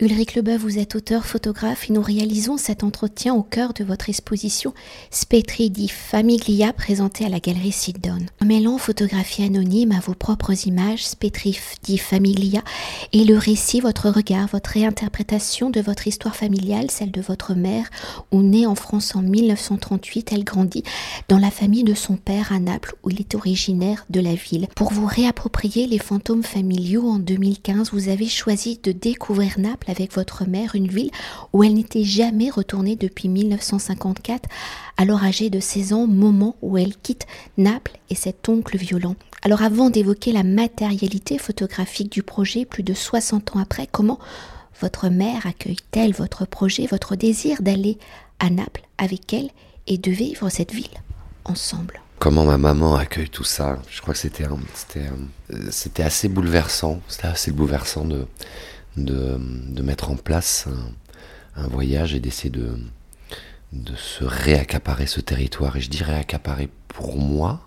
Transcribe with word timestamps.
Ulrich 0.00 0.34
Leboeuf, 0.34 0.62
vous 0.62 0.78
êtes 0.78 0.94
auteur, 0.94 1.26
photographe 1.26 1.90
et 1.90 1.92
nous 1.92 2.00
réalisons 2.00 2.56
cet 2.56 2.84
entretien 2.84 3.34
au 3.34 3.42
cœur 3.42 3.74
de 3.74 3.84
votre 3.84 4.08
exposition 4.08 4.72
Spetri 5.10 5.68
di 5.68 5.88
Famiglia 5.88 6.72
présentée 6.72 7.26
à 7.26 7.28
la 7.28 7.38
galerie 7.38 7.70
Sidon. 7.70 8.20
En 8.40 8.46
mêlant 8.46 8.78
photographie 8.78 9.42
anonyme 9.42 9.92
à 9.92 10.00
vos 10.00 10.14
propres 10.14 10.66
images, 10.66 11.06
Spetri 11.06 11.58
di 11.82 11.98
Famiglia 11.98 12.62
et 13.12 13.24
le 13.24 13.36
récit, 13.36 13.80
votre 13.80 14.08
regard, 14.08 14.46
votre 14.46 14.70
réinterprétation 14.70 15.68
de 15.68 15.82
votre 15.82 16.06
histoire 16.06 16.34
familiale, 16.34 16.90
celle 16.90 17.10
de 17.10 17.20
votre 17.20 17.52
mère, 17.52 17.90
où 18.32 18.40
née 18.40 18.64
en 18.64 18.76
France 18.76 19.14
en 19.14 19.20
1938, 19.20 20.30
elle 20.32 20.44
grandit 20.44 20.84
dans 21.28 21.38
la 21.38 21.50
famille 21.50 21.84
de 21.84 21.92
son 21.92 22.16
père 22.16 22.52
à 22.52 22.58
Naples, 22.58 22.94
où 23.02 23.10
il 23.10 23.20
est 23.20 23.34
originaire 23.34 24.06
de 24.08 24.20
la 24.20 24.34
ville. 24.34 24.66
Pour 24.76 24.94
vous 24.94 25.04
réapproprier 25.04 25.86
les 25.86 25.98
fantômes 25.98 26.42
familiaux 26.42 27.06
en 27.06 27.18
2015, 27.18 27.90
vous 27.92 28.08
avez 28.08 28.28
choisi 28.28 28.80
de 28.82 28.92
découvrir 28.92 29.58
Naples 29.58 29.89
avec 29.90 30.14
votre 30.14 30.46
mère, 30.46 30.74
une 30.74 30.88
ville 30.88 31.10
où 31.52 31.62
elle 31.62 31.74
n'était 31.74 32.04
jamais 32.04 32.48
retournée 32.50 32.96
depuis 32.96 33.28
1954, 33.28 34.48
alors 34.96 35.22
âgée 35.22 35.50
de 35.50 35.60
16 35.60 35.92
ans, 35.92 36.06
moment 36.06 36.56
où 36.62 36.78
elle 36.78 36.96
quitte 36.96 37.26
Naples 37.58 37.98
et 38.08 38.14
cet 38.14 38.48
oncle 38.48 38.76
violent. 38.76 39.16
Alors 39.42 39.62
avant 39.62 39.90
d'évoquer 39.90 40.32
la 40.32 40.42
matérialité 40.42 41.38
photographique 41.38 42.12
du 42.12 42.22
projet, 42.22 42.64
plus 42.64 42.82
de 42.82 42.94
60 42.94 43.56
ans 43.56 43.60
après, 43.60 43.86
comment 43.90 44.18
votre 44.80 45.08
mère 45.08 45.46
accueille-t-elle 45.46 46.12
votre 46.12 46.46
projet, 46.46 46.86
votre 46.86 47.16
désir 47.16 47.62
d'aller 47.62 47.98
à 48.38 48.50
Naples 48.50 48.86
avec 48.98 49.32
elle 49.34 49.50
et 49.86 49.98
de 49.98 50.10
vivre 50.10 50.48
cette 50.48 50.72
ville 50.72 50.86
ensemble? 51.44 52.00
Comment 52.18 52.44
ma 52.44 52.58
maman 52.58 52.96
accueille 52.96 53.30
tout 53.30 53.44
ça? 53.44 53.78
Je 53.90 54.02
crois 54.02 54.12
que 54.12 54.20
c'était 54.20 54.44
c'était 55.70 56.02
assez 56.02 56.28
bouleversant. 56.28 57.00
C'était 57.08 57.28
assez 57.28 57.50
bouleversant 57.50 58.04
de 58.04 58.26
de, 58.96 59.38
mettre 59.82 60.10
en 60.10 60.16
place 60.16 60.68
un, 61.56 61.66
voyage 61.68 62.14
et 62.14 62.20
d'essayer 62.20 62.50
de, 62.50 62.78
de 63.72 63.94
se 63.96 64.24
réaccaparer 64.24 65.06
ce 65.06 65.20
territoire. 65.20 65.76
Et 65.76 65.80
je 65.80 65.90
dis 65.90 66.02
réaccaparer 66.02 66.68
pour 66.88 67.18
moi, 67.18 67.66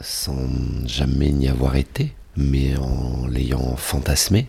sans 0.00 0.38
jamais 0.86 1.30
n'y 1.30 1.48
avoir 1.48 1.76
été, 1.76 2.14
mais 2.36 2.76
en 2.76 3.26
l'ayant 3.26 3.76
fantasmé 3.76 4.48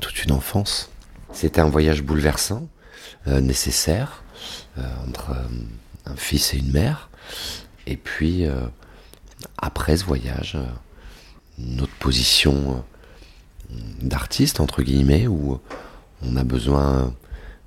toute 0.00 0.24
une 0.24 0.32
enfance. 0.32 0.90
C'était 1.32 1.60
un 1.60 1.68
voyage 1.68 2.02
bouleversant, 2.02 2.68
euh, 3.26 3.40
nécessaire, 3.40 4.24
euh, 4.78 4.82
entre 5.06 5.30
euh, 5.30 5.48
un 6.06 6.16
fils 6.16 6.54
et 6.54 6.58
une 6.58 6.72
mère. 6.72 7.10
Et 7.86 7.96
puis, 7.96 8.44
après 9.58 9.96
ce 9.96 10.04
voyage, 10.04 10.56
notre 11.58 11.92
position 11.94 12.84
d'artiste, 14.00 14.60
entre 14.60 14.82
guillemets, 14.82 15.26
où 15.26 15.60
on 16.22 16.36
a 16.36 16.44
besoin 16.44 17.14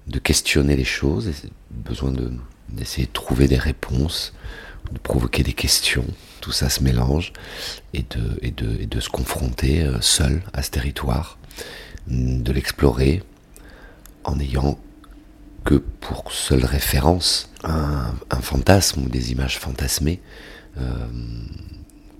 de 0.07 0.19
questionner 0.19 0.75
les 0.75 0.83
choses, 0.83 1.31
besoin 1.71 2.13
d'essayer 2.69 3.07
de 3.07 3.11
trouver 3.11 3.47
des 3.47 3.57
réponses, 3.57 4.33
de 4.91 4.99
provoquer 4.99 5.43
des 5.43 5.53
questions. 5.53 6.05
Tout 6.41 6.51
ça 6.51 6.69
se 6.69 6.83
mélange 6.83 7.31
et 7.93 8.05
et 8.41 8.53
et 8.79 8.85
de 8.85 8.99
se 8.99 9.09
confronter 9.09 9.83
euh, 9.83 10.01
seul 10.01 10.43
à 10.53 10.61
ce 10.61 10.71
territoire, 10.71 11.37
de 12.07 12.51
l'explorer 12.51 13.23
en 14.25 14.39
ayant 14.39 14.77
que 15.63 15.75
pour 15.75 16.31
seule 16.31 16.65
référence 16.65 17.49
un, 17.63 18.13
fantasme 18.41 19.03
ou 19.03 19.09
des 19.09 19.31
images 19.31 19.57
fantasmées 19.57 20.19
euh, 20.77 21.07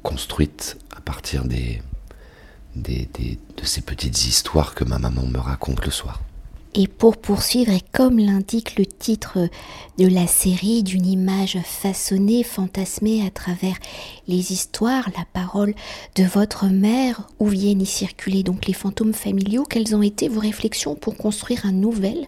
construites 0.02 0.78
à 0.96 1.02
partir 1.02 1.44
des, 1.44 1.82
de 2.76 3.08
ces 3.64 3.82
petites 3.82 4.26
histoires 4.26 4.76
que 4.76 4.84
ma 4.84 5.00
maman 5.00 5.26
me 5.26 5.40
raconte 5.40 5.86
le 5.86 5.92
soir. 5.92 6.22
Et 6.76 6.88
pour 6.88 7.18
poursuivre, 7.18 7.72
et 7.72 7.84
comme 7.92 8.18
l'indique 8.18 8.80
le 8.80 8.86
titre 8.88 9.48
de 10.00 10.08
la 10.08 10.26
série, 10.26 10.82
d'une 10.82 11.06
image 11.06 11.60
façonnée, 11.64 12.42
fantasmée 12.42 13.24
à 13.28 13.30
travers 13.30 13.76
les 14.28 14.52
histoires, 14.52 15.08
la 15.16 15.24
parole 15.34 15.76
de 16.16 16.24
votre 16.24 16.66
mère, 16.66 17.28
où 17.38 17.48
viennent 17.48 17.84
y 17.84 17.86
circuler 17.86 18.42
donc 18.42 18.66
les 18.66 18.74
fantômes 18.74 19.14
familiaux, 19.14 19.66
quelles 19.70 19.96
ont 19.96 20.02
été 20.02 20.30
vos 20.30 20.40
réflexions 20.40 20.96
pour 20.96 21.16
construire 21.16 21.68
un 21.68 21.72
nouvel 21.72 22.26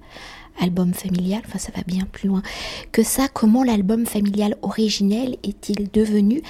album 0.60 0.94
familial, 0.94 1.42
enfin 1.46 1.60
ça 1.60 1.72
va 1.76 1.82
bien 1.86 2.06
plus 2.12 2.28
loin 2.28 2.42
que 2.92 3.04
ça, 3.04 3.28
comment 3.28 3.64
l'album 3.64 4.06
familial 4.06 4.56
originel 4.62 5.38
est-il 5.44 5.90
devenu 5.92 6.42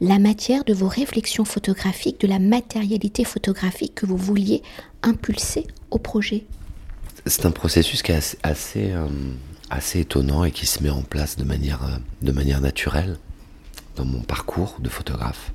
la 0.00 0.18
matière 0.18 0.64
de 0.64 0.74
vos 0.74 0.88
réflexions 0.88 1.44
photographiques, 1.44 2.20
de 2.20 2.26
la 2.26 2.38
matérialité 2.38 3.24
photographique 3.24 3.94
que 3.94 4.06
vous 4.06 4.16
vouliez 4.16 4.62
impulser 5.02 5.66
au 5.90 5.98
projet? 5.98 6.44
C'est 7.26 7.46
un 7.46 7.50
processus 7.50 8.02
qui 8.02 8.12
est 8.12 8.36
assez, 8.42 8.92
euh, 8.92 9.06
assez, 9.70 10.00
étonnant 10.00 10.44
et 10.44 10.50
qui 10.50 10.66
se 10.66 10.82
met 10.82 10.90
en 10.90 11.02
place 11.02 11.36
de 11.36 11.44
manière, 11.44 11.82
euh, 11.84 11.96
de 12.22 12.32
manière 12.32 12.60
naturelle 12.60 13.18
dans 13.96 14.04
mon 14.04 14.20
parcours 14.20 14.76
de 14.80 14.88
photographe. 14.88 15.52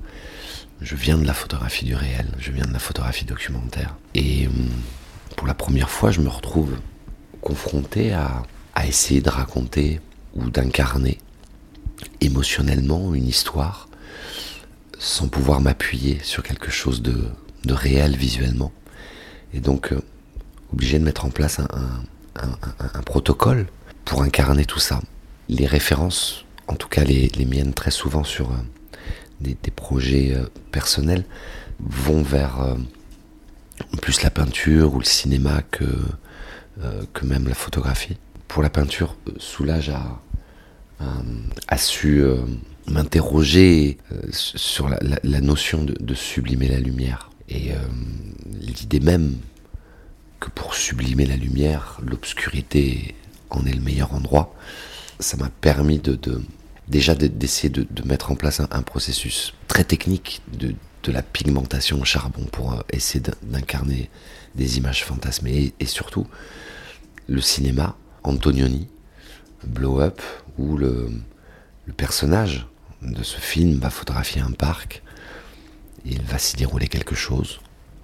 Je 0.80 0.96
viens 0.96 1.18
de 1.18 1.26
la 1.26 1.34
photographie 1.34 1.84
du 1.84 1.94
réel, 1.94 2.26
je 2.38 2.50
viens 2.50 2.64
de 2.64 2.72
la 2.72 2.78
photographie 2.78 3.24
documentaire. 3.24 3.96
Et 4.14 4.46
euh, 4.46 4.50
pour 5.36 5.46
la 5.46 5.54
première 5.54 5.90
fois, 5.90 6.10
je 6.10 6.20
me 6.20 6.28
retrouve 6.28 6.76
confronté 7.40 8.12
à, 8.12 8.42
essayer 8.86 9.20
de 9.20 9.28
raconter 9.28 10.00
ou 10.34 10.48
d'incarner 10.48 11.18
émotionnellement 12.22 13.14
une 13.14 13.28
histoire 13.28 13.88
sans 14.98 15.28
pouvoir 15.28 15.60
m'appuyer 15.60 16.18
sur 16.22 16.42
quelque 16.42 16.70
chose 16.70 17.02
de, 17.02 17.22
réel 17.68 18.16
visuellement. 18.16 18.72
Et 19.52 19.60
donc, 19.60 19.92
euh, 19.92 20.00
obligé 20.72 20.98
de 20.98 21.04
mettre 21.04 21.26
en 21.26 21.30
place 21.30 21.60
un, 21.60 23.02
protocole 23.04 23.66
pour 24.06 24.22
incarner 24.22 24.64
tout 24.64 24.78
ça. 24.78 25.02
Les 25.50 25.66
références, 25.66 26.46
en 26.68 26.74
tout 26.74 26.88
cas 26.88 27.04
les, 27.04 27.30
miennes 27.44 27.74
très 27.74 27.90
souvent 27.90 28.24
sur 28.24 28.50
euh, 28.50 28.54
des, 29.40 29.70
projets 29.70 30.32
euh, 30.34 30.46
personnels, 30.72 31.26
vont 31.80 32.22
vers 32.22 32.76
plus 34.00 34.22
la 34.22 34.30
peinture 34.30 34.94
ou 34.94 35.00
le 35.00 35.04
cinéma 35.04 35.62
que, 35.70 35.84
que 37.12 37.26
même 37.26 37.48
la 37.48 37.54
photographie. 37.54 38.16
Pour 38.48 38.62
la 38.62 38.70
peinture, 38.70 39.16
euh, 39.28 39.32
Soulage 39.38 39.90
a, 39.90 40.20
a, 41.68 41.78
su 41.78 42.20
euh, 42.20 42.36
m'interroger 42.88 43.98
sur 44.32 44.88
la, 44.88 45.40
notion 45.40 45.84
de, 45.84 46.14
sublimer 46.14 46.68
la 46.68 46.80
lumière. 46.80 47.30
Et 47.48 47.72
l'idée 48.60 49.00
même 49.00 49.36
que 50.40 50.50
pour 50.50 50.74
sublimer 50.74 51.26
la 51.26 51.36
lumière, 51.36 52.00
l'obscurité 52.04 53.14
en 53.50 53.64
est 53.66 53.72
le 53.72 53.80
meilleur 53.80 54.14
endroit, 54.14 54.54
ça 55.20 55.36
m'a 55.36 55.50
permis 55.60 55.98
de, 55.98 56.18
déjà 56.88 57.14
d'essayer 57.14 57.68
de, 57.68 57.86
mettre 58.04 58.32
en 58.32 58.34
place 58.34 58.60
un, 58.60 58.82
processus 58.82 59.54
très 59.68 59.84
technique 59.84 60.42
de, 60.52 60.74
la 61.08 61.22
pigmentation 61.22 62.00
au 62.00 62.04
charbon 62.04 62.44
pour 62.52 62.82
essayer 62.92 63.24
d'incarner 63.42 64.10
des 64.54 64.78
images 64.78 65.04
fantasmées 65.04 65.72
et 65.80 65.86
surtout 65.86 66.26
le 67.28 67.40
cinéma, 67.40 67.96
Antonioni, 68.24 68.88
Blow 69.64 70.00
Up, 70.00 70.20
où 70.58 70.76
le, 70.76 71.10
personnage 71.96 72.66
de 73.02 73.22
ce 73.22 73.38
film 73.38 73.78
va 73.78 73.90
photographier 73.90 74.40
un 74.40 74.52
parc, 74.52 75.02
il 76.04 76.22
va 76.22 76.38
s'y 76.38 76.56
dérouler 76.56 76.86
quelque 76.86 77.14
chose. 77.14 77.60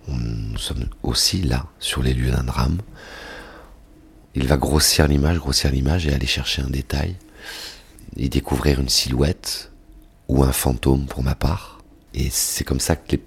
nous 0.08 0.58
sommes 0.58 0.86
aussi 1.02 1.42
là, 1.42 1.66
sur 1.78 2.02
les 2.02 2.14
lieux 2.14 2.30
d'un 2.30 2.44
drame. 2.44 2.78
Il 4.34 4.46
va 4.48 4.56
grossir 4.56 5.06
l'image, 5.06 5.38
grossir 5.38 5.70
l'image 5.70 6.06
et 6.06 6.12
aller 6.12 6.26
chercher 6.26 6.62
un 6.62 6.70
détail, 6.70 7.16
et 8.16 8.28
découvrir 8.28 8.80
une 8.80 8.88
silhouette 8.88 9.70
ou 10.28 10.42
un 10.42 10.52
fantôme 10.52 11.06
pour 11.06 11.22
ma 11.22 11.34
part. 11.34 11.75
Et 12.16 12.28
c'est 12.30 12.64
comme 12.64 12.80
ça 12.80 12.96
que 12.96 13.12
les 13.12 13.22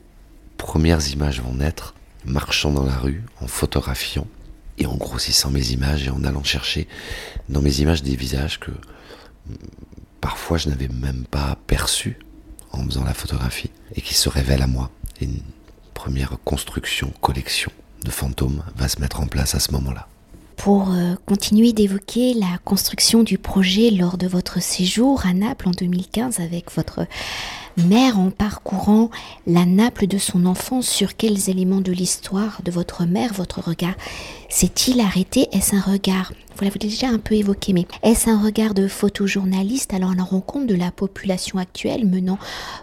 premières 0.57 1.07
images 1.11 1.41
vont 1.41 1.53
naître, 1.53 1.93
marchant 2.25 2.71
dans 2.71 2.83
la 2.83 2.97
rue, 2.97 3.23
en 3.39 3.47
photographiant 3.47 4.27
et 4.79 4.87
en 4.87 4.95
grossissant 4.95 5.51
mes 5.51 5.71
images 5.71 6.07
et 6.07 6.09
en 6.09 6.23
allant 6.23 6.43
chercher 6.43 6.87
dans 7.49 7.61
mes 7.61 7.81
images 7.81 8.01
des 8.01 8.15
visages 8.15 8.59
que 8.59 8.71
mm, 8.71 9.55
parfois 10.21 10.57
je 10.57 10.69
n'avais 10.69 10.87
même 10.87 11.25
pas 11.29 11.57
perçus 11.67 12.17
en 12.71 12.83
faisant 12.85 13.03
la 13.03 13.13
photographie 13.13 13.69
et 13.95 14.01
qui 14.01 14.15
se 14.15 14.27
révèlent 14.27 14.63
à 14.63 14.67
moi. 14.67 14.89
Une 15.21 15.39
première 15.93 16.37
construction, 16.43 17.13
collection 17.21 17.71
de 18.03 18.09
fantômes 18.09 18.63
va 18.75 18.87
se 18.87 18.99
mettre 18.99 19.19
en 19.19 19.27
place 19.27 19.53
à 19.53 19.59
ce 19.59 19.71
moment-là. 19.73 20.07
Pour 20.55 20.91
euh, 20.91 21.15
continuer 21.25 21.73
d'évoquer 21.73 22.33
la 22.33 22.57
construction 22.65 23.23
du 23.23 23.37
projet 23.37 23.91
lors 23.91 24.17
de 24.17 24.27
votre 24.27 24.61
séjour 24.61 25.25
à 25.25 25.33
Naples 25.33 25.69
en 25.69 25.71
2015 25.71 26.39
avec 26.39 26.71
votre 26.71 27.05
Mère 27.87 28.19
en 28.19 28.29
parcourant 28.29 29.09
la 29.47 29.65
nappe 29.65 30.03
de 30.03 30.17
son 30.17 30.45
enfant, 30.45 30.81
sur 30.81 31.15
quels 31.15 31.49
éléments 31.49 31.81
de 31.81 31.91
l'histoire 31.91 32.61
de 32.63 32.71
votre 32.71 33.05
mère 33.05 33.33
votre 33.33 33.61
regard 33.61 33.95
s'est-il 34.49 34.99
arrêté? 34.99 35.47
Est-ce 35.51 35.75
un 35.75 35.81
regard 35.81 36.33
vous 36.55 36.65
l'avez 36.65 36.79
déjà 36.79 37.07
un 37.07 37.19
peu 37.19 37.35
évoqué, 37.35 37.71
mais 37.71 37.85
est-ce 38.03 38.29
un 38.29 38.43
regard 38.43 38.73
de 38.73 38.89
photojournaliste? 38.89 39.93
Alors 39.93 40.11
à 40.11 40.15
la 40.15 40.23
rencontre 40.23 40.67
de 40.67 40.75
la 40.75 40.91
population 40.91 41.57
actuelle 41.57 42.05
menant 42.05 42.37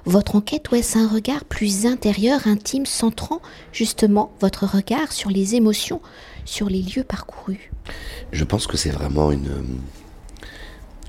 votre 0.06 0.36
enquête 0.36 0.70
ou 0.70 0.76
est-ce 0.76 0.96
un 0.96 1.06
regard 1.06 1.44
plus 1.44 1.84
intérieur, 1.84 2.46
intime, 2.46 2.86
centrant 2.86 3.42
justement 3.72 4.32
votre 4.40 4.64
regard 4.64 5.12
sur 5.12 5.28
les 5.28 5.56
émotions, 5.56 6.00
sur 6.46 6.70
les 6.70 6.80
lieux 6.80 7.04
parcourus? 7.04 7.70
Je 8.32 8.44
pense 8.44 8.66
que 8.66 8.78
c'est 8.78 8.88
vraiment 8.88 9.30
une, 9.30 9.62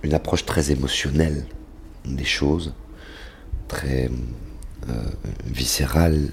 une 0.04 0.14
approche 0.14 0.46
très 0.46 0.70
émotionnelle 0.70 1.46
des 2.04 2.26
choses, 2.26 2.74
très 3.68 4.10
euh, 4.90 4.94
viscérale. 5.46 6.32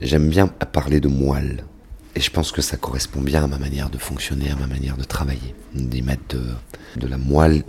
J'aime 0.00 0.28
bien 0.28 0.46
parler 0.46 1.00
de 1.00 1.08
moelle. 1.08 1.64
Et 2.16 2.20
je 2.20 2.30
pense 2.30 2.52
que 2.52 2.62
ça 2.62 2.76
correspond 2.76 3.20
bien 3.20 3.42
à 3.44 3.46
ma 3.46 3.58
manière 3.58 3.90
de 3.90 3.98
fonctionner, 3.98 4.50
à 4.50 4.56
ma 4.56 4.68
manière 4.68 4.96
de 4.96 5.02
travailler, 5.02 5.54
d'y 5.74 6.00
mettre 6.00 6.36
de, 6.96 7.06
la 7.08 7.18
moelle, 7.18 7.64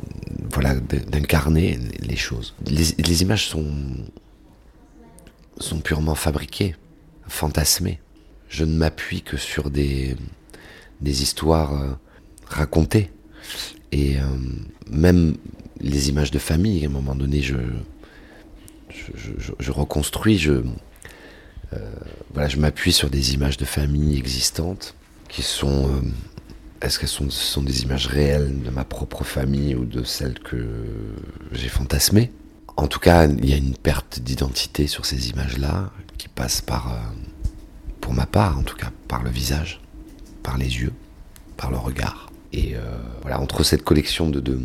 voilà, 0.52 0.76
d'incarner 0.76 1.80
les 2.02 2.16
choses. 2.16 2.54
Les, 2.68 3.22
images 3.24 3.48
sont, 3.48 3.66
sont 5.58 5.80
purement 5.80 6.14
fabriquées, 6.14 6.76
fantasmées. 7.28 8.00
Je 8.48 8.66
ne 8.66 8.76
m'appuie 8.76 9.24
que 9.24 9.36
sur 9.36 9.72
des, 9.72 10.16
des 11.02 11.24
histoires 11.24 11.74
euh, 11.74 11.94
racontées. 12.48 13.12
Et 13.92 14.18
euh, 14.18 14.22
même 14.92 15.38
les 15.82 16.10
images 16.10 16.32
de 16.32 16.40
famille, 16.40 16.84
à 16.86 16.88
un 16.88 16.92
moment 16.92 17.16
donné, 17.16 17.42
je, 17.42 17.56
je, 19.60 19.72
reconstruis, 19.72 20.38
je, 20.38 20.52
euh, 21.74 21.78
voilà, 22.34 22.48
je 22.48 22.58
m'appuie 22.58 22.94
sur 22.94 23.10
des 23.10 23.34
images 23.34 23.58
de 23.58 23.66
famille 23.66 24.18
existantes 24.18 24.96
qui 25.30 25.42
sont. 25.42 25.90
Euh, 25.90 26.02
est-ce 26.82 27.00
qu'elles 27.00 27.10
sont, 27.10 27.30
sont, 27.30 27.64
des 27.64 27.84
images 27.84 28.08
réelles 28.08 28.62
de 28.62 28.70
ma 28.70 28.84
propre 28.84 29.24
famille 29.24 29.76
ou 29.76 29.86
de 29.86 30.04
celles 30.04 30.40
que 30.40 30.66
j'ai 31.52 31.70
fantasmées? 31.70 32.32
En 32.78 32.88
tout 32.88 33.00
cas, 33.00 33.28
il 33.28 33.50
y 33.50 33.54
a 33.54 33.58
une 33.58 33.76
perte 33.76 34.20
d'identité 34.20 34.86
sur 34.88 35.06
ces 35.06 35.30
images-là 35.30 35.92
qui 36.18 36.28
passe 36.28 36.62
par, 36.62 36.92
euh, 36.92 36.98
pour 38.02 38.14
ma 38.14 38.26
part 38.26 38.60
en 38.60 38.64
tout 38.64 38.76
cas, 38.76 38.92
par 39.08 39.24
le 39.24 39.30
visage, 39.30 39.82
par 40.44 40.58
les 40.58 40.80
yeux, 40.80 40.94
par 41.58 41.72
le 41.72 41.78
regard. 41.78 42.30
Et 42.54 42.76
voilà, 43.22 43.42
entre 43.42 43.64
cette 43.64 43.84
collection 43.84 44.30
de, 44.30 44.40
de, 44.40 44.62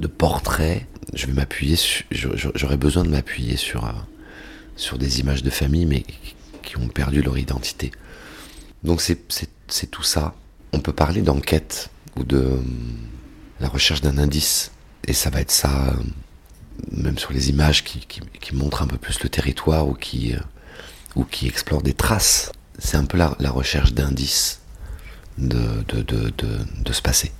de 0.00 0.06
portraits, 0.06 0.86
je 1.14 1.26
vais 1.26 1.32
m'appuyer, 1.32 1.76
j'aurais 2.10 2.76
besoin 2.76 3.04
de 3.04 3.10
m'appuyer 3.10 3.56
sur 3.56 3.92
sur 4.76 4.98
des 4.98 5.20
images 5.20 5.42
de 5.42 5.50
famille, 5.50 5.86
mais 5.86 6.04
qui 6.62 6.76
ont 6.78 6.88
perdu 6.88 7.22
leur 7.22 7.38
identité. 7.38 7.92
Donc 8.82 9.00
c'est 9.00 9.90
tout 9.90 10.02
ça. 10.02 10.34
On 10.72 10.80
peut 10.80 10.92
parler 10.92 11.22
d'enquête 11.22 11.90
ou 12.16 12.24
de 12.24 12.38
euh, 12.38 12.56
la 13.60 13.68
recherche 13.68 14.00
d'un 14.00 14.18
indice. 14.18 14.72
Et 15.06 15.12
ça 15.12 15.30
va 15.30 15.40
être 15.40 15.50
ça, 15.50 15.88
euh, 15.88 16.02
même 16.92 17.18
sur 17.18 17.32
les 17.32 17.50
images 17.50 17.84
qui, 17.84 18.00
montrent 18.52 18.82
un 18.82 18.86
peu 18.86 18.96
plus 18.96 19.22
le 19.22 19.28
territoire 19.28 19.86
ou 19.86 19.94
qui, 19.94 20.34
euh, 20.34 20.38
ou 21.14 21.24
qui 21.24 21.46
explorent 21.46 21.82
des 21.82 21.94
traces. 21.94 22.52
C'est 22.78 22.96
un 22.96 23.04
peu 23.04 23.18
la, 23.18 23.50
recherche 23.50 23.92
d'indices 23.92 24.60
de, 25.38 25.82
de, 25.88 26.02
de, 26.02 26.30
de 26.30 26.92
ce 26.92 27.02
passé. 27.02 27.32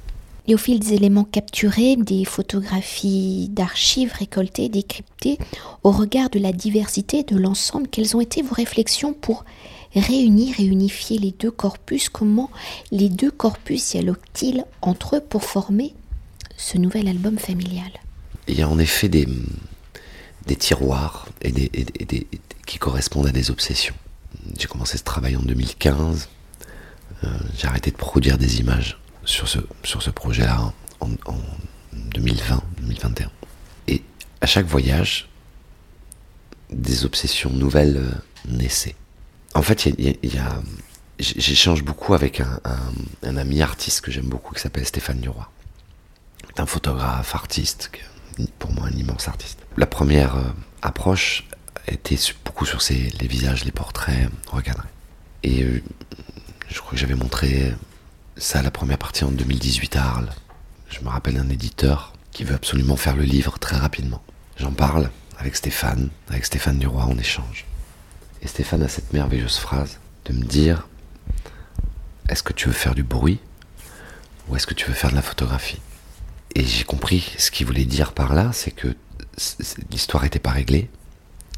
Et 0.51 0.55
au 0.55 0.59
fil 0.59 0.81
des 0.81 0.95
éléments 0.95 1.23
capturés, 1.23 1.95
des 1.95 2.25
photographies 2.25 3.49
d'archives 3.51 4.13
récoltées, 4.13 4.69
décryptées, 4.69 5.39
au 5.85 5.93
regard 5.93 6.29
de 6.29 6.41
la 6.41 6.51
diversité 6.51 7.23
de 7.23 7.37
l'ensemble, 7.37 7.87
quelles 7.87 8.17
ont 8.17 8.21
été 8.21 8.43
vos 8.43 8.57
réflexions 8.57 9.13
pour 9.13 9.45
réunir 9.95 10.59
et 10.59 10.65
unifier 10.65 11.19
les 11.19 11.31
deux 11.31 11.53
corpus? 11.53 12.09
Comment 12.09 12.51
les 12.91 13.09
deux 13.09 13.31
corpus 13.31 13.93
dialoguent-ils 13.93 14.65
entre 14.83 15.19
eux 15.19 15.21
pour 15.21 15.45
former 15.45 15.95
ce 16.57 16.79
nouvel 16.79 17.07
album 17.07 17.39
familial? 17.39 17.93
Il 18.49 18.59
y 18.59 18.63
a 18.63 18.69
en 18.69 18.81
effet 18.81 19.09
des, 19.09 19.29
des 20.49 20.57
tiroirs 20.57 21.29
et 21.43 21.53
des, 21.53 21.71
qui 22.67 22.79
correspondent 22.79 23.29
à 23.29 23.33
des 23.33 23.53
obsessions. 23.53 23.95
J'ai 24.59 24.67
commencé 24.67 24.99
ce 24.99 25.05
travail 25.05 25.37
en 25.37 25.43
2015. 25.43 26.29
Euh, 27.23 27.29
j'ai 27.57 27.69
arrêté 27.69 27.93
de 27.93 27.97
produire 27.97 28.37
des 28.37 28.59
images 28.59 29.01
sur 29.31 29.49
ce, 29.49 29.59
sur 29.85 30.03
ce 30.03 30.11
projet-là 30.11 30.73
en, 31.01 31.09
2020, 31.93 32.63
2021. 32.83 33.31
Et 33.89 34.03
à 34.41 34.47
chaque 34.47 34.67
voyage, 34.67 35.29
des 36.71 37.05
obsessions 37.05 37.51
nouvelles 37.51 37.97
euh, 37.97 38.11
naissaient. 38.49 38.97
En 39.55 39.63
fait, 39.63 39.87
il 39.87 40.19
y 40.23 40.39
a, 40.39 40.63
j'échange 41.19 41.83
beaucoup 41.83 42.15
avec 42.15 42.41
un, 42.41 43.37
ami 43.37 43.63
artiste 43.63 44.01
que 44.01 44.13
j'aime 44.13 44.29
beaucoup 44.29 44.55
qui 44.55 44.61
s'appelle 44.61 44.87
Stéphane. 44.87 45.21
C'est 46.49 46.61
un 46.61 46.67
photographe, 46.67 47.35
artiste, 47.35 47.91
pour 48.59 48.73
moi 48.73 48.87
un 48.87 48.97
immense 48.97 49.27
artiste. 49.29 49.59
La 49.77 49.87
première 49.87 50.37
euh, 50.37 50.43
approche 50.83 51.47
était 51.89 52.17
beaucoup 52.45 52.67
sur 52.67 52.81
les 52.91 53.27
visages, 53.27 53.65
les 53.65 53.73
portraits 53.73 54.29
recadrés. 54.47 54.89
Et 55.43 55.63
euh, 55.63 55.83
je 56.69 56.79
crois 56.79 56.93
que 56.93 56.99
j'avais 56.99 57.15
montré 57.15 57.73
ça, 58.37 58.63
la 58.63 58.71
première 58.71 58.99
partie 58.99 59.25
en 59.25 59.31
2018 59.31 59.97
à 59.97 60.05
Arles. 60.05 60.31
Je 60.89 61.01
me 61.01 61.09
rappelle 61.09 61.35
d'un 61.35 61.49
éditeur 61.49 62.13
qui 62.31 62.45
veut 62.45 62.55
absolument 62.55 62.97
faire 62.97 63.17
le 63.17 63.25
livre 63.25 63.59
très 63.59 63.77
rapidement. 63.77 64.23
J'en 64.57 64.73
parle 64.73 65.11
avec 65.39 65.57
Stéphane, 65.57 66.11
avec 66.29 66.45
Stéphane 66.45 66.79
Duroy 66.79 67.05
en 67.05 67.19
échange. 67.19 67.67
Et 68.43 68.49
Stéphane 68.49 68.83
a 68.83 68.89
cette 68.89 69.13
merveilleuse 69.13 69.59
phrase 69.59 69.99
de 70.27 70.33
me 70.33 70.45
dire 70.45 70.89
Est-ce 72.29 72.43
que 72.43 72.53
tu 72.53 72.69
veux 72.69 72.75
faire 72.75 72.95
du 72.95 73.03
bruit 73.03 73.41
ou 74.49 74.57
est-ce 74.57 74.67
que 74.67 74.75
tu 74.75 74.87
veux 74.87 74.95
faire 74.95 75.11
de 75.11 75.17
la 75.17 75.23
photographie? 75.23 75.81
Et 76.55 76.65
j'ai 76.65 76.85
compris 76.85 77.33
ce 77.39 77.51
qu'il 77.51 77.67
voulait 77.67 77.85
dire 77.85 78.13
par 78.13 78.35
là, 78.35 78.51
c'est 78.53 78.73
que 78.73 78.97
l'histoire 79.91 80.25
n'était 80.25 80.39
pas 80.39 80.51
réglée, 80.51 80.91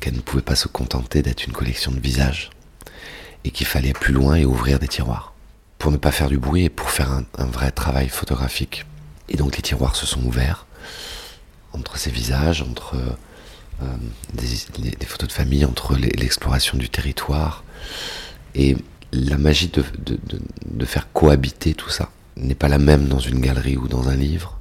qu'elle 0.00 0.14
ne 0.14 0.20
pouvait 0.20 0.42
pas 0.42 0.56
se 0.56 0.68
contenter 0.68 1.22
d'être 1.22 1.46
une 1.46 1.52
collection 1.52 1.92
de 1.92 2.00
visages, 2.00 2.50
et 3.44 3.50
qu'il 3.50 3.66
fallait 3.66 3.94
plus 3.94 4.12
loin 4.12 4.34
et 4.34 4.44
ouvrir 4.44 4.78
des 4.78 4.88
tiroirs 4.88 5.31
pour 5.82 5.90
ne 5.90 5.96
pas 5.96 6.12
faire 6.12 6.28
du 6.28 6.38
bruit 6.38 6.66
et 6.66 6.68
pour 6.68 6.90
faire 6.90 7.10
un, 7.10 7.46
vrai 7.46 7.72
travail 7.72 8.08
photographique. 8.08 8.86
Et 9.28 9.36
donc 9.36 9.56
les 9.56 9.62
tiroirs 9.62 9.96
se 9.96 10.06
sont 10.06 10.22
ouverts 10.22 10.68
entre 11.72 11.98
ces 11.98 12.12
visages, 12.12 12.62
entre 12.62 12.94
euh, 13.82 13.86
des, 14.32 15.06
photos 15.06 15.28
de 15.28 15.32
famille, 15.32 15.64
entre 15.64 15.96
l'exploration 15.96 16.78
du 16.78 16.88
territoire. 16.88 17.64
Et 18.54 18.76
la 19.10 19.36
magie 19.38 19.66
de, 19.66 19.82
de, 20.06 20.84
faire 20.84 21.12
cohabiter 21.12 21.74
tout 21.74 21.90
ça 21.90 22.10
n'est 22.36 22.54
pas 22.54 22.68
la 22.68 22.78
même 22.78 23.08
dans 23.08 23.18
une 23.18 23.40
galerie 23.40 23.76
ou 23.76 23.88
dans 23.88 24.08
un 24.08 24.14
livre. 24.14 24.60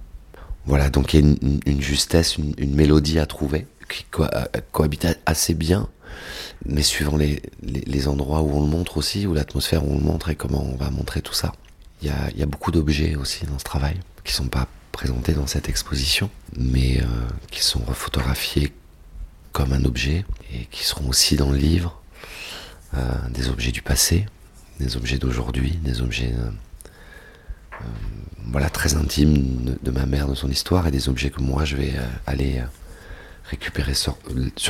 Voilà, 0.65 0.89
donc 0.89 1.13
il 1.13 1.23
y 1.23 1.23
a 1.23 1.35
une, 1.67 1.81
justesse, 1.83 2.37
une, 2.37 2.73
mélodie 2.73 3.19
à 3.19 3.27
trouver 3.27 3.67
qui 3.91 4.05
cohabite 4.71 5.07
assez 5.25 5.53
bien 5.53 5.89
mais 6.65 6.83
suivant 6.83 7.17
les, 7.17 7.41
les, 7.63 8.07
endroits 8.07 8.41
où 8.41 8.57
on 8.57 8.61
le 8.61 8.67
montre 8.67 8.97
aussi, 8.97 9.25
ou 9.25 9.33
l'atmosphère 9.33 9.85
où 9.85 9.93
on 9.93 9.97
le 9.97 10.03
montre 10.03 10.29
et 10.29 10.35
comment 10.35 10.63
on 10.63 10.75
va 10.75 10.89
montrer 10.89 11.21
tout 11.21 11.33
ça. 11.33 11.53
Il 12.01 12.07
y 12.07 12.11
a, 12.11 12.31
y 12.35 12.43
a, 12.43 12.45
beaucoup 12.45 12.71
d'objets 12.71 13.15
aussi 13.15 13.45
dans 13.45 13.57
ce 13.57 13.63
travail 13.63 13.99
qui 14.23 14.33
sont 14.33 14.47
pas 14.47 14.67
présentés 14.91 15.33
dans 15.33 15.47
cette 15.47 15.69
exposition, 15.69 16.29
mais 16.57 16.99
euh, 17.01 17.05
qui 17.49 17.63
sont 17.63 17.79
refotographiés 17.79 18.73
comme 19.51 19.73
un 19.73 19.83
objet 19.85 20.25
et 20.53 20.65
qui 20.65 20.83
seront 20.85 21.09
aussi 21.09 21.35
dans 21.35 21.49
le 21.49 21.57
livre. 21.57 21.99
Euh, 22.93 22.99
des 23.29 23.47
objets 23.47 23.71
du 23.71 23.81
passé, 23.81 24.25
des 24.79 24.97
objets 24.97 25.17
d'aujourd'hui, 25.17 25.79
des 25.81 26.01
objets 26.01 26.33
euh, 26.37 27.85
voilà 28.47 28.69
très 28.69 28.95
intimes 28.95 29.77
de, 29.81 29.91
ma 29.91 30.05
mère, 30.05 30.27
de 30.27 30.35
son 30.35 30.49
histoire, 30.49 30.87
et 30.87 30.91
des 30.91 31.07
objets 31.07 31.29
que 31.29 31.41
moi 31.41 31.63
je 31.63 31.77
vais 31.77 31.93
aller 32.27 32.61
récupérer 33.45 33.93
sur, 33.93 34.17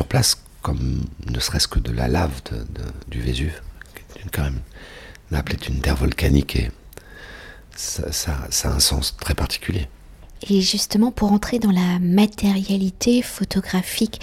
place 0.07 0.43
comme 0.61 1.03
ne 1.27 1.39
serait-ce 1.39 1.67
que 1.67 1.79
de 1.79 1.91
la 1.91 2.07
lave 2.07 2.41
du 3.07 3.21
Vésuve, 3.21 3.61
qui 3.95 4.19
est 4.19 4.29
quand 4.31 4.43
même 4.43 4.61
Naples 5.31 5.53
est 5.53 5.67
une 5.69 5.79
terre 5.79 5.95
volcanique 5.95 6.57
et 6.57 6.71
ça, 7.75 8.11
ça, 8.11 8.69
a 8.69 8.73
un 8.73 8.79
sens 8.79 9.15
très 9.17 9.33
particulier. 9.33 9.87
Et 10.49 10.61
justement, 10.61 11.11
pour 11.11 11.31
entrer 11.31 11.57
dans 11.59 11.71
la 11.71 11.99
matérialité 11.99 13.21
photographique 13.21 14.19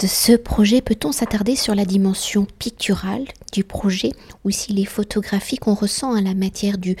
de 0.00 0.06
ce 0.06 0.32
projet, 0.32 0.80
peut-on 0.80 1.12
s'attarder 1.12 1.54
sur 1.54 1.74
la 1.74 1.84
dimension 1.84 2.46
picturale 2.58 3.24
du 3.52 3.62
projet 3.62 4.12
ou 4.44 4.50
si 4.50 4.72
les 4.72 4.84
photographies 4.84 5.58
qu'on 5.58 5.74
ressent 5.74 6.14
à 6.14 6.20
la 6.20 6.34
matière 6.34 6.76
du 6.76 6.96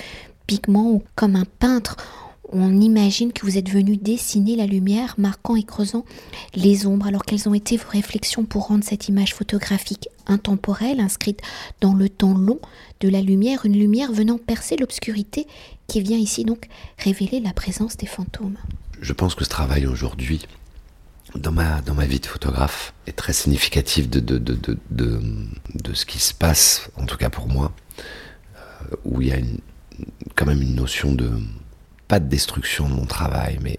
pigment 0.46 0.92
ou 0.92 1.02
comme 1.16 1.34
un 1.34 1.46
peintre 1.58 1.96
on 2.52 2.80
imagine 2.80 3.32
que 3.32 3.46
vous 3.46 3.56
êtes 3.56 3.70
venu 3.70 3.96
dessiner 3.96 4.56
la 4.56 4.66
lumière, 4.66 5.14
marquant 5.18 5.56
et 5.56 5.62
creusant 5.62 6.04
les 6.54 6.86
ombres. 6.86 7.06
Alors 7.06 7.24
quelles 7.24 7.48
ont 7.48 7.54
été 7.54 7.76
vos 7.76 7.88
réflexions 7.88 8.44
pour 8.44 8.68
rendre 8.68 8.84
cette 8.84 9.08
image 9.08 9.34
photographique 9.34 10.08
intemporelle, 10.26 11.00
inscrite 11.00 11.40
dans 11.80 11.94
le 11.94 12.08
temps 12.08 12.36
long 12.36 12.60
de 13.00 13.08
la 13.08 13.22
lumière, 13.22 13.64
une 13.64 13.78
lumière 13.78 14.12
venant 14.12 14.38
percer 14.38 14.76
l'obscurité 14.76 15.46
qui 15.86 16.00
vient 16.00 16.18
ici 16.18 16.44
donc 16.44 16.68
révéler 16.98 17.40
la 17.40 17.52
présence 17.52 17.96
des 17.96 18.06
fantômes 18.06 18.58
Je 19.00 19.12
pense 19.12 19.34
que 19.34 19.44
ce 19.44 19.50
travail 19.50 19.86
aujourd'hui 19.86 20.46
dans 21.34 21.52
ma, 21.52 21.80
dans 21.80 21.94
ma 21.94 22.04
vie 22.04 22.20
de 22.20 22.26
photographe 22.26 22.92
est 23.06 23.16
très 23.16 23.32
significatif 23.32 24.10
de, 24.10 24.20
de, 24.20 24.36
de, 24.38 24.78
de, 24.90 25.20
de 25.74 25.94
ce 25.94 26.04
qui 26.04 26.18
se 26.18 26.34
passe, 26.34 26.90
en 26.96 27.06
tout 27.06 27.16
cas 27.16 27.30
pour 27.30 27.48
moi, 27.48 27.72
euh, 28.56 28.96
où 29.04 29.22
il 29.22 29.28
y 29.28 29.32
a 29.32 29.38
quand 30.34 30.44
même 30.44 30.60
une 30.60 30.74
notion 30.74 31.14
de, 31.14 31.30
pas 32.12 32.20
de 32.20 32.28
destruction 32.28 32.90
de 32.90 32.94
mon 32.94 33.06
travail, 33.06 33.58
mais 33.62 33.78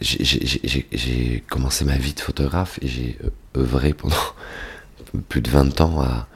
j'ai 0.00 1.44
commencé 1.48 1.84
ma 1.84 1.96
vie 1.96 2.12
de 2.12 2.18
photographe 2.18 2.80
et 2.82 2.88
j'ai 2.88 3.18
œuvré 3.56 3.92
pendant 3.92 4.16
plus 5.28 5.40
de 5.40 5.48
20 5.48 5.80
ans 5.80 6.02
à, 6.02 6.26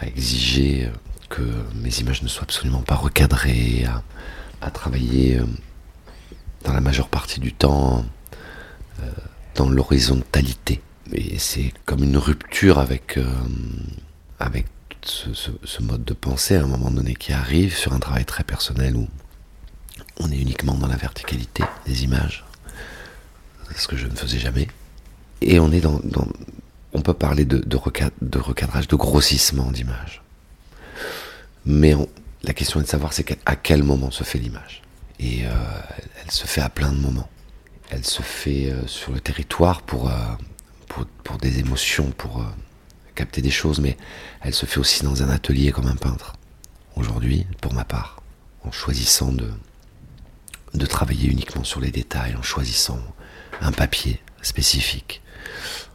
exiger 0.00 0.88
que 1.28 1.42
mes 1.74 1.94
images 1.98 2.22
ne 2.22 2.28
soient 2.28 2.44
absolument 2.44 2.80
pas 2.80 2.94
recadrées, 2.94 3.84
à, 4.62 4.70
travailler 4.70 5.36
euh, 5.36 5.44
dans 6.64 6.72
la 6.72 6.80
majeure 6.80 7.10
partie 7.10 7.38
du 7.38 7.52
temps 7.52 8.06
euh, 9.02 9.10
dans 9.56 9.68
l'horizontalité. 9.68 10.80
Et 11.12 11.38
c'est 11.38 11.74
comme 11.84 12.02
une 12.02 12.16
rupture 12.16 12.78
avec, 12.78 13.18
euh, 13.18 13.26
avec 14.38 14.68
ce, 15.02 15.28
ce, 15.34 15.82
mode 15.82 16.04
de 16.04 16.14
pensée 16.14 16.56
à 16.56 16.62
un 16.62 16.66
moment 16.66 16.90
donné 16.90 17.14
qui 17.14 17.34
arrive 17.34 17.76
sur 17.76 17.92
un 17.92 17.98
travail 17.98 18.24
très 18.24 18.42
personnel 18.42 18.96
où 18.96 19.06
on 20.20 20.30
est 20.30 20.38
uniquement 20.38 20.74
dans 20.74 20.86
la 20.86 20.96
verticalité 20.96 21.64
des 21.86 22.04
images, 22.04 22.44
ce 23.74 23.88
que 23.88 23.96
je 23.96 24.06
ne 24.06 24.14
faisais 24.14 24.38
jamais. 24.38 24.68
Et 25.40 25.58
on 25.58 25.72
est 25.72 25.80
dans, 25.80 26.00
on 26.92 27.00
peut 27.00 27.14
parler 27.14 27.44
de, 27.44 27.76
recadrage, 27.76 28.88
de 28.88 28.96
grossissement 28.96 29.70
d'image. 29.70 30.22
Mais 31.64 31.94
la 32.42 32.52
question 32.52 32.80
est 32.80 32.84
de 32.84 32.88
savoir 32.88 33.12
c'est 33.12 33.38
à 33.46 33.56
quel 33.56 33.82
moment 33.82 34.10
se 34.10 34.24
fait 34.24 34.38
l'image. 34.38 34.82
Et 35.18 35.46
euh, 35.46 35.50
elle 36.22 36.30
se 36.30 36.46
fait 36.46 36.60
à 36.60 36.68
plein 36.68 36.92
de 36.92 36.98
moments. 36.98 37.28
Elle 37.90 38.04
se 38.04 38.22
fait 38.22 38.70
euh, 38.70 38.86
sur 38.86 39.12
le 39.12 39.20
territoire 39.20 39.82
euh, 39.92 40.08
pour, 40.88 41.06
pour, 41.24 41.38
des 41.38 41.58
émotions, 41.58 42.10
pour 42.12 42.44
capter 43.14 43.42
des 43.42 43.50
choses, 43.50 43.80
mais 43.80 43.96
elle 44.42 44.54
se 44.54 44.66
fait 44.66 44.78
aussi 44.78 45.04
dans 45.04 45.22
un 45.22 45.28
atelier 45.28 45.72
comme 45.72 45.86
un 45.86 45.96
peintre. 45.96 46.34
Aujourd'hui, 46.96 47.46
pour 47.60 47.74
ma 47.74 47.84
part, 47.84 48.22
en 48.64 48.72
choisissant 48.72 49.32
de, 49.32 49.50
de 50.74 50.86
travailler 50.86 51.28
uniquement 51.28 51.64
sur 51.64 51.80
les 51.80 51.90
détails, 51.90 52.34
en 52.36 52.42
choisissant 52.42 53.00
un 53.60 53.72
papier 53.72 54.20
spécifique, 54.42 55.22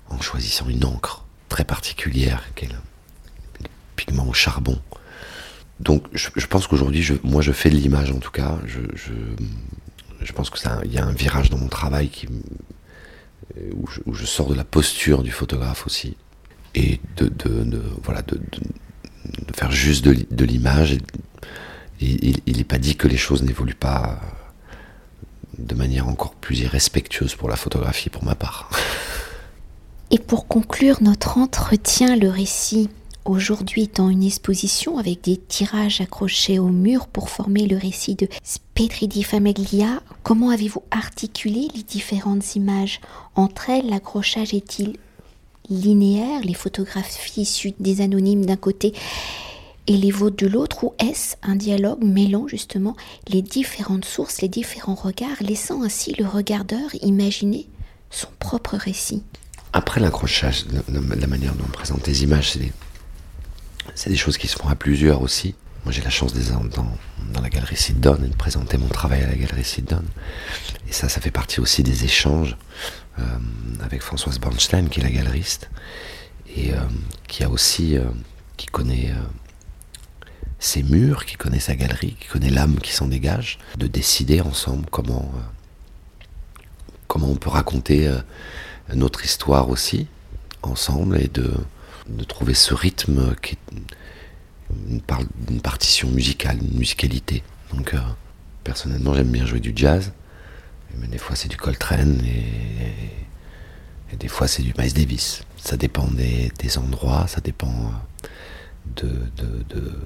en 0.10 0.20
choisissant 0.22 0.67
une 0.70 0.86
encre 0.86 1.25
très 1.50 1.63
particulière, 1.63 2.44
qui 2.55 2.65
est 2.65 2.70
le 2.70 2.75
pigment 3.96 4.27
au 4.27 4.34
charbon. 4.34 4.79
Donc 5.79 6.05
je, 6.13 6.46
pense 6.48 6.67
qu'aujourd'hui, 6.67 7.05
moi 7.24 7.41
je 7.41 7.51
fais 7.51 7.70
de 7.70 7.75
l'image 7.75 8.12
en 8.12 8.20
tout 8.20 8.32
cas. 8.32 8.58
Je, 8.65 10.32
pense 10.34 10.50
qu'il 10.50 10.91
y 10.91 10.98
a 10.98 11.05
un 11.05 11.12
virage 11.12 11.50
dans 11.50 11.58
mon 11.58 11.67
travail 11.67 12.10
qui, 12.10 12.27
où, 13.74 14.13
je, 14.13 14.25
sors 14.25 14.48
de 14.48 14.55
la 14.55 14.63
posture 14.63 15.24
du 15.24 15.32
photographe 15.32 15.86
aussi. 15.86 16.17
Et 16.74 17.00
de, 17.17 17.32
faire 19.53 19.72
juste 19.72 20.05
de, 20.05 20.46
l'image. 20.46 20.98
il 22.01 22.58
n'est 22.58 22.63
pas 22.65 22.77
dit 22.77 22.96
que 22.96 23.08
les 23.08 23.17
choses 23.17 23.44
n'évoluent 23.44 23.75
pas 23.75 24.20
de 25.57 25.75
manière 25.75 26.07
encore 26.07 26.35
plus 26.35 26.59
irrespectueuse 26.59 27.35
pour 27.35 27.50
la 27.50 27.55
photographie 27.55 28.09
pour 28.09 28.24
ma 28.24 28.35
part. 28.35 28.69
Et 30.12 30.19
pour 30.19 30.47
conclure 30.47 31.01
notre 31.01 31.38
entretien, 31.38 32.15
le 32.15 32.29
récit 32.29 32.89
aujourd'hui 33.25 33.89
dans 33.93 34.09
une 34.09 34.24
exposition 34.24 34.97
avec 34.97 35.21
des 35.21 35.38
tirages 35.38 36.00
accrochés 36.00 36.59
au 36.59 36.67
mur 36.67 37.07
pour 37.07 37.29
former 37.29 37.65
le 37.67 37.75
récit 37.75 38.15
de 38.15 38.27
Spetridi 38.43 39.24
Famiglia. 39.24 40.01
Comment 40.24 40.51
avez-vous 40.51 40.83
articulé 40.91 41.67
les 41.75 41.83
différentes 41.83 42.55
images 42.55 43.01
Entre 43.35 43.71
elles, 43.71 43.89
l'accrochage 43.89 44.53
est-il 44.53 44.97
linéaire, 45.69 46.41
les 46.43 46.53
photographies 46.53 47.41
issues 47.41 47.74
des 47.79 48.01
anonymes 48.01 48.45
d'un 48.45 48.55
côté 48.55 48.93
et 49.87 49.97
les 49.97 50.11
vôtres 50.11 50.37
de 50.37 50.47
l'autre, 50.47 50.83
ou 50.83 50.93
est-ce 50.99 51.35
un 51.43 51.55
dialogue 51.55 52.03
mêlant 52.03 52.47
justement 52.47 52.95
les 53.27 53.41
différentes 53.41 54.05
sources, 54.05 54.41
les 54.41 54.49
différents 54.49 54.95
regards, 54.95 55.41
laissant 55.41 55.83
ainsi 55.83 56.13
le 56.17 56.25
regardeur 56.25 56.89
imaginer 57.01 57.67
son 58.09 58.27
propre 58.39 58.75
récit? 58.77 59.23
Après 59.73 59.99
l'accrochage, 59.99 60.65
la, 60.89 61.27
manière 61.27 61.53
dont 61.55 61.65
on 61.67 61.71
présente 61.71 62.07
les 62.07 62.23
images, 62.23 62.51
c'est 62.51 62.59
des, 62.59 62.71
des 64.07 64.15
choses 64.15 64.37
qui 64.37 64.47
se 64.47 64.55
font 64.55 64.69
à 64.69 64.75
plusieurs 64.75 65.21
aussi. 65.21 65.53
Moi, 65.83 65.91
j'ai 65.91 66.01
la 66.01 66.09
chance 66.09 66.33
d'être 66.33 66.51
dans, 66.51 66.87
dans, 67.33 67.41
la 67.41 67.49
galerie 67.49 67.75
Sidon 67.75 68.17
et 68.23 68.29
de 68.29 68.35
présenter 68.35 68.77
mon 68.77 68.87
travail 68.87 69.21
à 69.21 69.27
la 69.27 69.35
galerie 69.35 69.63
Sidon. 69.63 70.01
Et 70.87 70.93
ça, 70.93 71.09
ça 71.09 71.21
fait 71.21 71.29
partie 71.29 71.59
aussi 71.59 71.83
des 71.83 72.05
échanges 72.05 72.57
euh, 73.19 73.23
avec 73.83 74.01
Françoise 74.01 74.39
Bornstein, 74.39 74.89
qui 74.89 74.99
est 74.99 75.03
la 75.03 75.11
galeriste, 75.11 75.69
et 76.55 76.73
euh, 76.73 76.77
qui 77.27 77.43
a 77.43 77.49
aussi, 77.49 77.97
euh, 77.97 78.05
qui 78.57 78.65
connaît 78.65 79.13
ses 80.65 80.84
murs, 80.84 81.25
qui 81.25 81.36
connaît 81.36 81.60
sa 81.60 81.75
galerie, 81.75 82.15
qui 82.19 82.27
connaît 82.27 82.50
l'âme 82.50 82.79
qui 82.79 82.91
s'en 82.91 83.07
dégage, 83.07 83.60
de 83.77 83.88
décider 83.88 84.41
ensemble 84.41 84.86
comment, 84.91 85.31
comment 87.07 87.29
on 87.29 87.36
peut 87.36 87.50
raconter 87.50 88.12
notre 88.93 89.24
histoire 89.25 89.69
aussi, 89.69 90.07
ensemble, 90.63 91.22
et 91.22 91.27
de, 91.27 91.53
de 92.07 92.24
trouver 92.24 92.53
ce 92.53 92.74
rythme 92.74 93.36
qui 93.41 93.53
est 93.53 93.75
une, 94.89 95.62
partition 95.62 96.10
musicale, 96.10 96.57
une 96.62 96.77
musicalité. 96.77 97.43
Donc, 97.74 97.93
euh, 97.93 98.00
personnellement, 98.63 99.13
j'aime 99.13 99.31
bien 99.31 99.45
jouer 99.45 99.60
du 99.60 99.74
jazz, 99.75 100.12
mais 100.98 101.07
des 101.07 101.17
fois 101.17 101.36
c'est 101.36 101.50
du 101.50 101.57
Coltrane 101.57 102.22
et, 102.25 104.15
des 104.17 104.27
fois 104.27 104.48
c'est 104.48 104.63
du 104.63 104.74
Miles 104.77 104.93
Davis. 104.93 105.43
Ça 105.57 105.77
dépend 105.77 106.07
des, 106.07 106.51
des 106.60 106.77
endroits, 106.77 107.27
ça 107.27 107.41
dépend 107.41 107.91
euh, 109.03 109.07
de, 109.38 109.43
de, 109.69 110.00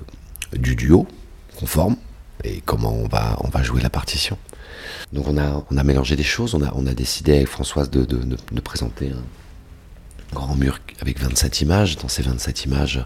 du 0.54 0.76
duo 0.76 1.08
qu'on 1.58 1.66
forme 1.66 1.96
et 2.44 2.62
comment 2.66 2.94
on 2.94 3.08
va, 3.08 3.38
on 3.42 3.50
va 3.50 3.64
jouer 3.64 3.82
la 3.82 3.90
partition. 3.90 4.38
Donc 5.14 5.28
on 5.28 5.38
a, 5.38 5.66
on 5.70 5.78
a 5.78 5.84
mélangé 5.84 6.16
des 6.16 6.24
choses, 6.24 6.56
on 6.56 6.62
a, 6.62 6.72
on 6.76 6.88
a 6.88 6.94
décidé 6.94 7.36
avec 7.36 7.48
Françoise 7.48 7.90
de, 7.90 8.06
de, 8.06 8.18
de, 8.18 8.62
présenter 8.62 9.12
un 9.12 10.36
grand 10.36 10.56
mur 10.56 10.80
avec 11.02 11.20
27 11.20 11.62
images. 11.62 11.98
Dans 11.98 12.08
ces 12.08 12.22
27 12.22 12.66
images, 12.66 13.06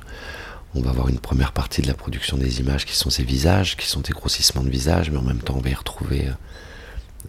on 0.76 0.82
va 0.82 0.92
avoir 0.92 1.10
une 1.10 1.20
première 1.20 1.52
partie 1.52 1.82
de 1.82 1.88
la 1.88 1.94
production 1.94 2.38
des 2.38 2.60
images 2.60 2.86
qui 2.86 2.96
sont 2.96 3.10
ces 3.10 3.24
visages, 3.24 3.78
qui 3.78 3.88
sont 3.88 4.02
des 4.02 4.14
grossissements 4.14 4.64
de 4.64 4.70
visages, 4.70 5.10
mais 5.12 5.18
en 5.18 5.24
même 5.24 5.40
temps 5.40 5.56
on 5.58 5.62
va 5.62 5.70
y 5.70 5.76
retrouver 5.76 6.28
euh, 6.28 6.34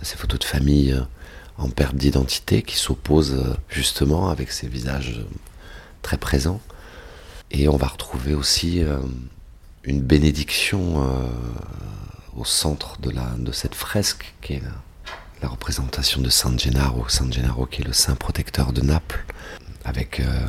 ces 0.03 0.17
photos 0.17 0.41
de 0.41 0.45
famille 0.45 0.93
euh, 0.93 1.01
en 1.57 1.69
perte 1.69 1.95
d'identité 1.95 2.63
qui 2.63 2.77
s'opposent 2.77 3.35
euh, 3.35 3.55
justement 3.69 4.29
avec 4.31 4.51
ces 4.51 4.67
visages 4.67 5.25
très 6.03 6.17
présents. 6.17 6.61
Et 7.51 7.69
on 7.69 7.77
va 7.77 7.87
retrouver 7.87 8.35
aussi 8.35 8.83
une 9.85 10.01
bénédiction 10.01 11.05
au 12.37 12.45
centre 12.45 13.01
de, 13.01 13.11
la, 13.11 13.35
de 13.39 13.53
cette 13.53 13.75
fresque 13.75 14.35
qui 14.43 14.55
est 14.55 14.63
la, 14.63 15.49
représentation 15.49 16.23
de 16.23 16.31
San 16.31 16.59
Gennaro, 16.59 17.07
San 17.09 17.31
Gennaro 17.31 17.67
qui 17.67 17.83
est 17.83 17.85
le 17.85 17.93
saint 17.93 18.15
protecteur 18.15 18.73
de 18.73 18.81
Naples, 18.81 19.27
avec 19.85 20.21
euh, 20.21 20.47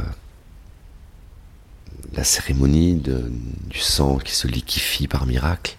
la 2.13 2.24
cérémonie 2.24 2.96
du 2.96 3.80
sang 3.80 4.20
qui 4.20 4.34
se 4.34 4.48
liquifie 4.48 5.10
par 5.10 5.25
miracle, 5.25 5.75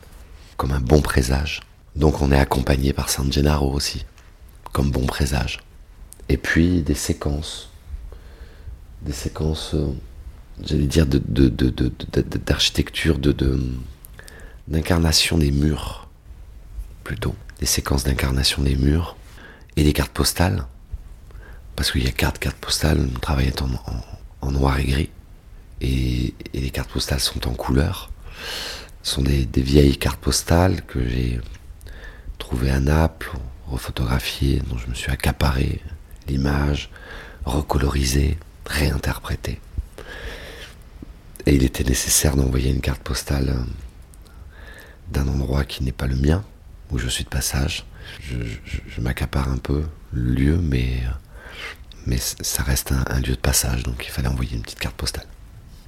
comme 0.59 0.73
un 0.73 0.81
bon 0.81 1.01
présage. 1.01 1.63
Donc 1.95 2.21
on 2.21 2.31
est 2.31 2.39
accompagné 2.39 2.93
par 2.93 3.09
San 3.09 3.33
Gennaro 3.33 3.73
aussi, 3.73 4.05
comme 4.73 4.91
bon 4.91 5.07
présage. 5.07 5.61
Et 6.29 6.37
puis 6.37 6.83
des 6.83 6.95
séquences, 6.95 7.71
des 9.01 9.15
séquences, 9.15 9.73
euh, 9.73 9.95
j'allais 10.65 10.87
dire, 10.87 11.07
d'architecture, 11.07 13.19
de, 13.19 13.33
de, 13.33 13.61
d'incarnation 14.69 15.39
des 15.39 15.51
murs, 15.51 16.09
plutôt, 17.05 17.35
des 17.61 17.67
séquences 17.67 18.05
d'incarnation 18.05 18.63
des 18.63 18.77
murs 18.77 19.17
et 19.77 19.85
des 19.85 19.93
cartes 19.93 20.13
postales, 20.13 20.67
parce 21.75 21.93
qu'il 21.93 22.05
y 22.05 22.09
a 22.09 22.13
quatre 22.13 22.39
cartes 22.39 22.57
postales, 22.57 22.99
mon 22.99 23.21
travail 23.21 23.49
est 23.49 23.63
en, 23.63 24.51
noir 24.51 24.79
et 24.79 24.85
gris, 24.85 25.11
et, 25.81 26.35
les 26.55 26.71
cartes 26.71 26.91
postales 26.91 27.21
sont 27.21 27.47
en 27.47 27.53
couleur. 27.53 28.11
Ce 29.03 29.15
sont 29.15 29.23
des, 29.23 29.47
vieilles 29.57 29.99
cartes 29.99 30.21
postales 30.21 30.83
que 30.83 31.07
j'ai 31.07 31.41
trouvées 32.39 32.71
à 32.71 32.81
Naples, 32.81 33.33
refotographiées, 33.69 34.63
dont 34.69 34.79
je 34.79 34.89
me 34.89 34.95
suis 34.95 35.11
accaparé 35.11 35.81
l'image, 36.29 36.91
recolorisé, 37.45 38.39
réinterprété. 38.65 39.61
Et 41.47 41.55
il 41.55 41.63
était 41.63 41.85
nécessaire 41.85 42.37
d'envoyer 42.37 42.71
une 42.71 42.81
carte 42.81 43.03
postale 43.03 43.55
d'un 45.13 45.29
endroit 45.29 45.65
qui 45.65 45.85
n'est 45.85 45.93
pas 45.93 46.09
le 46.09 46.17
mien, 46.17 46.45
où 46.91 46.99
je 46.99 47.09
suis 47.09 47.25
de 47.25 47.29
passage. 47.29 47.87
Je, 48.21 49.01
m'accapare 49.01 49.49
un 49.51 49.59
peu 49.59 49.85
le 50.13 50.33
lieu, 50.33 50.59
mais, 50.59 51.03
mais 52.07 52.19
ça 52.19 52.63
reste 52.63 52.93
un, 52.93 53.21
lieu 53.21 53.35
de 53.35 53.41
passage, 53.41 53.83
donc 53.85 54.05
il 54.05 54.11
fallait 54.11 54.29
envoyer 54.29 54.57
une 54.57 54.63
petite 54.63 54.81
carte 54.81 54.97
postale. 54.97 55.27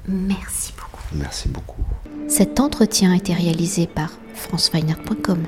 Merci 0.07 0.73
beaucoup. 0.77 1.03
Merci 1.12 1.49
beaucoup. 1.49 1.85
Cet 2.29 2.61
entretien 2.61 3.12
a 3.12 3.17
été 3.17 3.35
réalisé 3.35 3.87
par 3.87 4.12
franceweiner.com. 4.35 5.45